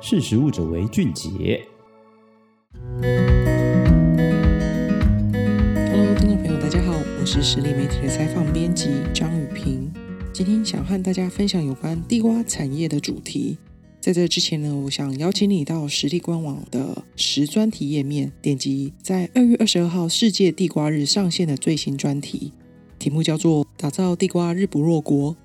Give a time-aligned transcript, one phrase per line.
[0.00, 1.60] 识食物者为俊杰。
[5.90, 9.92] Hello，听众朋友，大家好，我是实力媒体的采访编辑张雨萍。
[10.32, 13.58] 今天想和大家分享有关地瓜产业的主题。
[14.00, 22.52] 在这之前呢，我想邀请你到实力官网的食专题页面，点击在二月二十二号世界地瓜日上线的最新专题，
[23.00, 25.36] 题目叫做“打造地瓜日不落国”。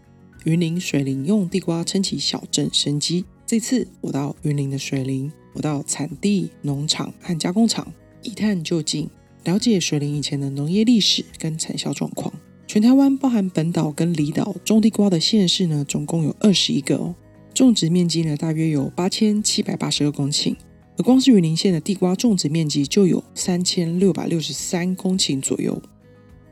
[0.45, 3.25] 云林水林用地瓜撑起小镇生机。
[3.53, 9.07] 这次我到云林的水林，我到产地、农场和加工厂一探究竟，
[9.43, 12.33] 了解水林以前的农业历史跟产销状况。
[12.65, 17.13] 全台湾包含本岛跟离岛种地瓜的县市呢，总共有二十一个哦，
[17.53, 20.55] 种植面积呢大约有八千七百八十二公顷，
[20.97, 25.79] 而光是云林县的地瓜种植面积就有三千六百六十三公顷左右，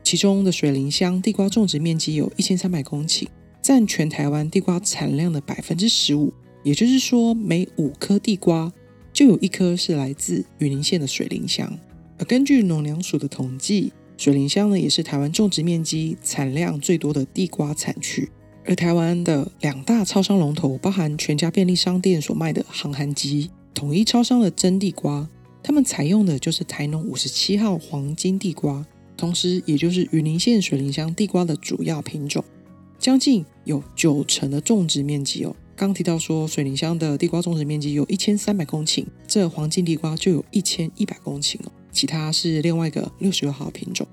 [0.04, 3.26] 其中的水林乡地瓜种植面积有一千三百公顷。
[3.60, 8.72] 占全台湾地瓜产量的百分之十五，也就是说，每五颗地瓜
[9.12, 11.78] 就有一颗是来自云林县的水灵乡。
[12.18, 18.30] 而根据农粮署的统计，水灵乡呢也是台湾种植面积、产量最多的地瓜产区。
[18.64, 25.28] 而台湾的两大超商龙头，包含全家便利商店所卖的航涵鸡、统一超商的真地瓜，
[25.64, 32.44] 他们采用的就是台农五十七号黄金地瓜，同时也就是云林县水灵乡地瓜的主要品种。
[33.00, 35.56] 将近有九成的种植面积哦。
[35.74, 41.72] 刚提到说，水灵乡的地瓜种植面积有一千三百公顷，这黄金地瓜就有一千一百公顷哦。
[41.90, 44.06] 其他是另外一个六十六号品种。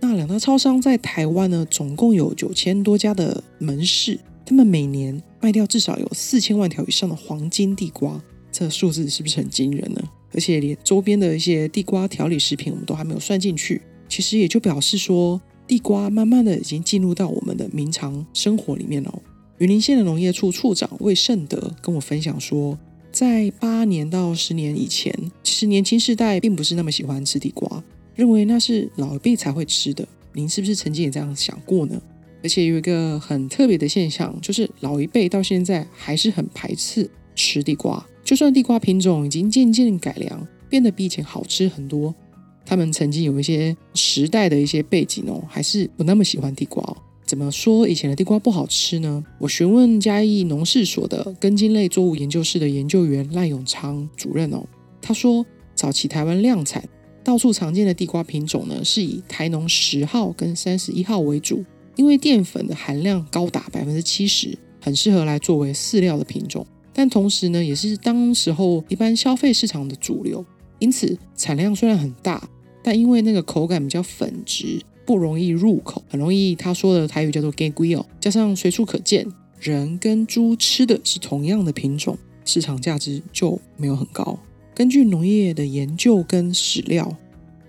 [0.00, 8.22] 那两大超商在台湾呢，总共有九千多家的门市，他们每年卖掉至少有四千万条以上的黄金地瓜，
[8.52, 10.02] 这数字是不是很惊人呢？
[10.32, 13.82] 而且连周边的一些地瓜调理食品，我们都还没有算进去。
[14.08, 15.40] 其实也就表示说。
[15.68, 19.22] 地瓜慢慢的已经进入到我们的日常生活里面了。
[19.58, 22.78] 云林县的农业处处长魏胜德跟我分享说，
[23.10, 25.12] 在八年到十年以前，
[25.42, 27.82] 其实年轻世代并不是那么喜欢吃地瓜，
[28.14, 30.06] 认为那是老一辈才会吃的。
[30.34, 31.98] 您是不是曾经也这样想过呢？
[32.42, 42.14] 而且有一个很特别的现象，就是老一辈到现在还是很排斥吃地瓜，就算地瓜品种已经渐渐改良，变得比以前好吃很多。
[42.66, 46.96] 他们曾经有一些时代的一些背景哦，还是不那么喜欢地瓜哦。
[47.26, 49.24] 怎么说以前的地瓜不好吃呢？
[49.40, 54.64] 我询问嘉义农事所的根茎类作物研究室的研究员赖永昌主任哦，
[55.02, 55.44] 他说
[55.74, 56.88] 早期台湾量产
[57.24, 61.64] 到处常见的地瓜品种呢，是以台农十号跟三十一号为主，
[61.96, 66.64] 因为淀粉的含量高达百分之七十，很适合来作为饲料的品种。
[66.92, 70.44] 但同时呢，也是当时候一般消费市场的主流，
[70.78, 72.48] 因此产量虽然很大。
[72.84, 79.26] 但因为那个口感比较粉质，不容易入口，很容易他说的台语叫做 “gay 龟”哦，加上随处可见，
[79.60, 84.38] 人跟猪吃的是同样的品种，市场价值就没有很高。
[84.74, 87.16] 根据农业的研究跟史料，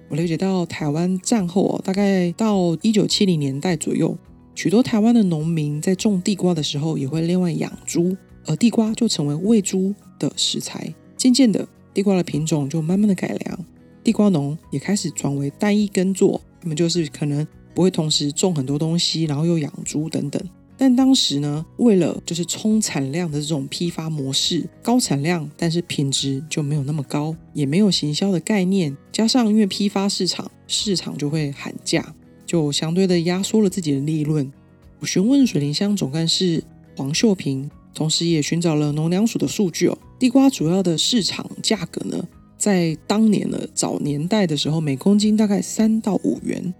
[0.09, 4.17] 我了解到台湾战后哦，大概到一九七零年代左右，
[4.55, 10.93] 许多台湾的农民在种地瓜的时候也会另外养猪，而地瓜就成为喂猪的食材。
[11.15, 13.65] 渐渐的，地瓜的品种就慢慢的改良。
[14.03, 20.41] 地瓜农也开始转为单一耕作，他们就是可能不会同时种很多东西，然后又养猪等等。
[20.79, 32.13] 但当时呢，为了就是冲产量的这种批发模式，高产量但是品质就没有那么高，也没有行销的概念，加上因为批发市场市场就会喊价，
[32.45, 34.51] 就相对的压缩了自己的利润。
[34.99, 36.63] 我询问水灵乡总干事
[36.95, 42.23] 黄秀平，同时也寻找了农粮署的数据哦，地瓜主要的市场价格呢？
[42.67, 46.73] 在当年的早年代的时候，每公斤大概三到五元，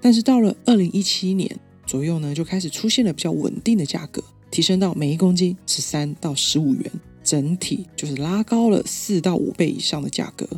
[0.00, 1.50] 但是到了二零一七年
[1.84, 4.22] 左右呢，就开始出现了比较稳定的价格，
[4.52, 6.92] 提升到每一公斤十三到十五元，
[7.24, 10.48] 整体就是拉高了四到五倍以上的价格。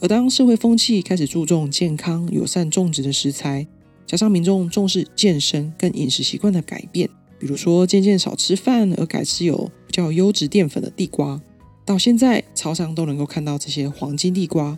[0.00, 3.64] 而当社会风气开始注重健康友善种植的食材，
[4.08, 7.08] 加上民众重视健身跟饮食习惯的改变，
[7.38, 11.40] 比如说渐渐少吃饭而改吃有比较优质淀粉的地瓜。
[11.86, 14.76] 到现在，超商都能够看到这些黄金地瓜，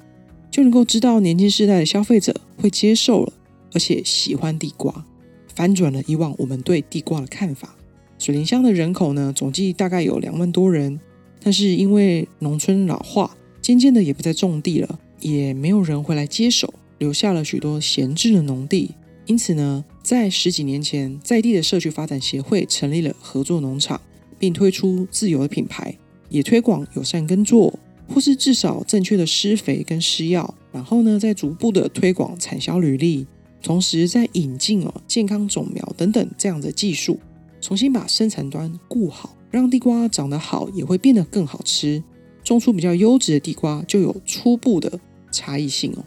[0.50, 3.32] 就能够知道年轻世代的消费者会接受了，
[3.72, 5.06] 而且喜欢地瓜，
[5.54, 7.74] 翻转了以往我们对地瓜的看法。
[8.18, 11.00] 水灵乡的人口呢，总计大概有两万多人，
[11.42, 18.90] 但是因为农村老化，渐渐的也不再种地了，也没有人回来接手，留下了许多闲置的农地。
[19.24, 23.98] 因此呢，在十几年前，在地的社区发展协会成立了合作农场，
[24.38, 25.96] 并推出自有的品牌。
[26.28, 27.78] 也推广友善耕作，
[28.08, 33.26] 或是至少正确的施肥跟施药，然后呢，再逐步的推广产销履历，
[33.62, 37.18] 同时再引进哦健康种苗等等这样的技术，
[37.60, 42.02] 重新把生产端顾好，让地瓜长得好，也会变得更好吃。
[42.44, 44.98] 种出比较优质的地瓜，就有初步的
[45.30, 46.04] 差异性哦。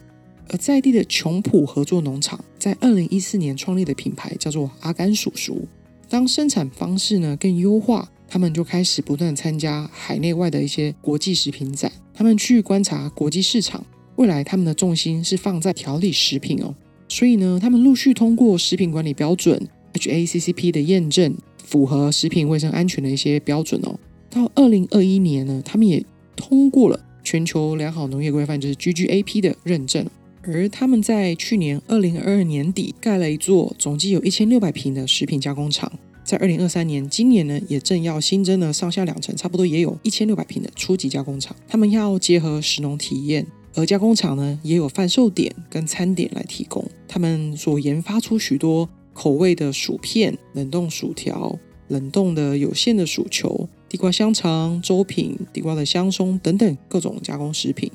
[0.48, 5.68] 而在地的琼浦合作农场在二零一四年创立的品牌叫做阿甘叔叔。
[6.08, 13.84] 当生产方式呢更优化，他们就开始不断参加海内外的一些国际食品展，他们去观察国际市场。
[14.16, 16.74] 未来他们的重心是放在调理食品哦，
[17.10, 24.00] 所以呢，他们陆续通过食品管理标准 HACCP 的验证，符合食品卫生安全的一些标准哦。
[24.30, 26.02] 到二零二一年呢，他们也
[26.34, 30.06] 通过了全球良好农业规范，就是 GGAP 的认证。
[30.42, 35.92] 而他们在去年二零二二年底盖了一座总计有一千六百平的食品加工厂，
[36.32, 41.54] 在二零二三年今年呢，也正要新增了上下两层，差不多也有一千六百平的初级加工厂。
[41.68, 46.82] 他们要结合食农体验，而加工厂呢也有贩售点跟餐点来提供。
[47.06, 51.58] 他们所研发出许多口味的薯片、冷冻薯条、
[51.88, 57.92] 冷冻的有馅的薯球、地瓜香肠、粥品、地瓜的香松等等各种加工食品。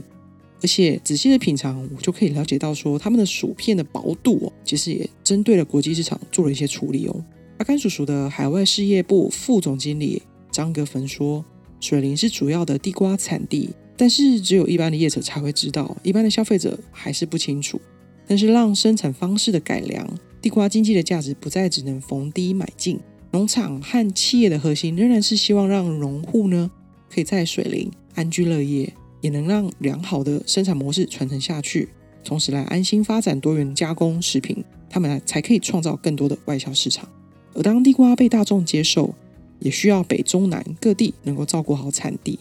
[0.62, 7.16] 而且仔细的品尝，我就可以了解到说，他们的薯片的薄度哦，其实也针对了国际市场做了一些处理哦。
[7.58, 10.22] 阿甘叔叔的海外事业部副总经理
[10.52, 11.44] 张格芬说，
[11.80, 17.82] 水林是主要的地瓜产地，但是只有一般的业者才会知道，一般的消费者还是不清楚。
[18.28, 20.08] 但是让生产方式的改良，
[20.42, 23.00] 地瓜经济的价值不再只能逢低买进，
[23.32, 26.70] 农场和企业的核心仍然是希望让农户呢，
[27.10, 28.94] 可以在水林安居乐业。
[29.20, 31.90] 也能让良好的生产模式传承下去，
[32.24, 37.10] 同时来安心发展多元加工食品，他们才可以创造更多的外销市场。
[37.54, 39.14] 而当地瓜被大众接受，
[39.60, 42.40] 也需要北中南各地能够照顾好产地。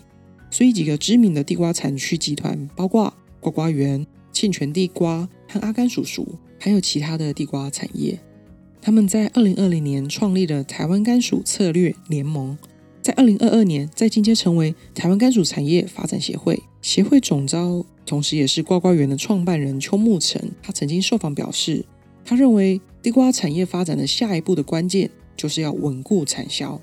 [0.50, 6.26] 所以几个知名的地瓜产区集团，包括瓜瓜园、沁泉地瓜和阿甘叔叔，
[6.58, 8.18] 还有其他的地瓜产业，
[8.80, 12.56] 他们在二零二零年创立了台湾甘薯策略联盟。
[13.02, 20.42] 在二零二二年，再进阶成为台湾甘薯产业发展协会协会总召，同时也是瓜瓜园的创办人邱木成。
[20.60, 21.84] 他曾经受访表示，
[22.26, 26.78] 他认为地瓜产业发展的下一步的关键就是要稳固产销，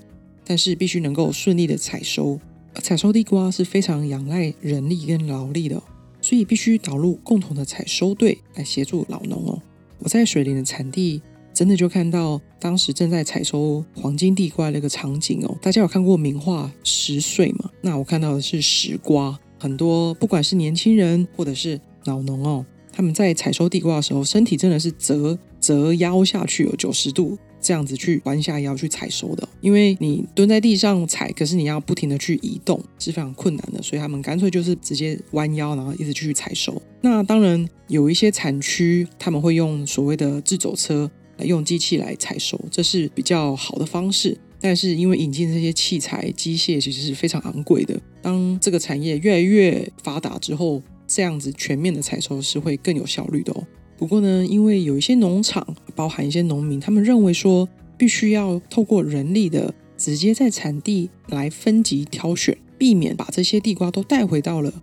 [0.45, 2.39] 但是必须能够顺利的采收。
[2.73, 5.83] 而采收地瓜是非常仰赖人力跟劳力的，
[6.21, 9.61] 所以必须导入共同的采收队来协助老农哦。
[9.99, 11.21] 我在水林的产地。
[11.53, 15.55] 真的就看到当时正在采收黄金地瓜的一个场景哦。
[15.61, 17.69] 大家有看过名画《十岁》吗？
[17.79, 29.49] 那我看到的是十瓜，很多不管是年轻人或者是老农哦，他们在采收地瓜的时候，身体真的是折折腰下去有九十度这样子去弯下腰去采收的。
[29.59, 36.81] 因为你蹲在地上采，可是你要不停的去移动，是非常困难的，所以他们干脆就是直接弯腰，然后一直去采收。
[37.01, 41.11] 那当然有一些产区他们会用所谓的自走车。
[41.39, 44.37] 用机器来采收，这是比较好的方式。
[44.61, 47.99] 但是因为引进这些器材、机械其实是非常昂贵的。
[48.21, 50.81] 当这个产业越来越发达之后，
[51.13, 53.63] 这样子全面的采收是会更有效率的哦。
[53.97, 64.73] 不过呢，因为有一些农场，包含一些农民，他们认为说，必须要透过人力的直接在产地来分级挑选，避免把这些地瓜都带回到了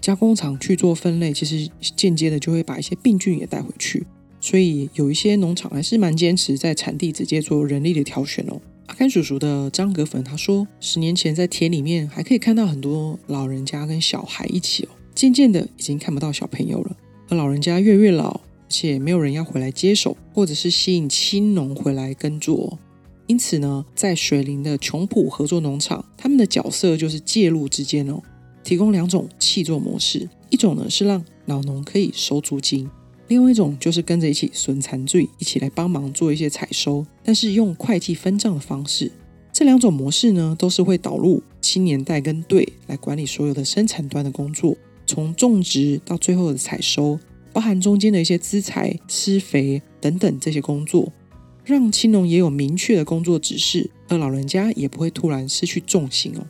[0.00, 4.06] 加工厂去做分类，其实间接的就会把一些病菌也带回去。
[4.40, 8.60] 所以有一些农场还是蛮坚持在产地直接做人力的挑选哦。
[8.86, 14.88] 阿甘叔叔的张格粉他说，十年前在田里面还可以看到很多老人家跟小孩一起哦，
[15.22, 16.96] 渐渐的已经看不到小朋友了。
[17.28, 22.76] 而老人家越来越老，而且没有人要回来接手，或者是吸引青农回来耕作。
[23.28, 28.20] 因此呢，在水林的琼浦合作农场，他们的角色就是介入之间哦，
[28.64, 32.90] 提供两种契作模式，一种呢是让老农可以收租金。
[33.28, 39.12] 另外一种就是跟着一起损残罪，一起来帮忙做一些采收，但是用会计分账的方式。
[39.52, 44.76] 这两种模式呢，都是会导入青年代跟队来管理所有的生产端的工作，
[45.12, 47.20] 从种植到最后的采收，
[47.52, 51.12] 包含中间的一些资材、施肥等等这些工作，
[51.66, 56.46] 让青农也有明确的工作指示，而老人家也不会突然失去重心哦。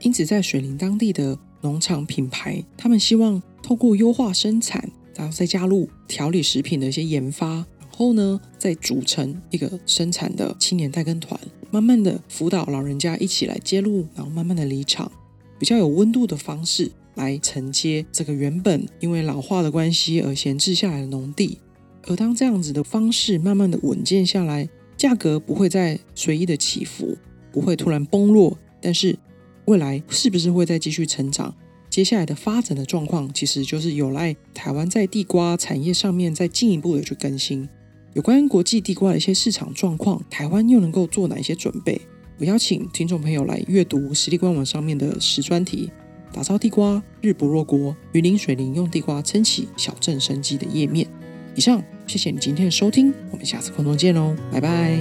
[0.00, 4.90] 因此，在水林当地的农场品牌，他们希望透过优化生产。
[5.14, 15.10] 然后再加入调理食品的一些研发，然后呢，再组成一个生产的青年代耕团，慢慢的辅导老人家一起来接入，然后慢慢的离场，
[15.58, 21.58] 比较有温度的方式来承接这个原本因为老化的关系而闲置下来的农地。
[22.06, 27.18] 而当这样子的方式慢慢的稳健下来，价格不会再随意的起伏，
[27.50, 29.18] 不会突然崩落，但是
[29.64, 31.52] 未来是不是会再继续成长？
[31.90, 37.68] 接下来的发展的状况，其实就是有赖台湾在地瓜产业上面再进一步的去更新。
[38.12, 42.00] 有关国际地瓜的一些市场状况，台湾又能够做哪一些准备？
[42.38, 45.90] 我邀请听众朋友来阅读实力官网上面的实专题，
[46.36, 51.08] 打造地瓜日不落国，雨林水灵用地瓜撑起小镇生机的页面。
[51.54, 54.98] 以上，谢谢你今天的收听，我们下次空中见喽，拜拜。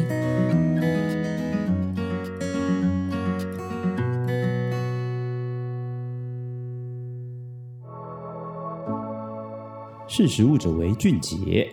[10.08, 11.70] 识食物者为俊杰。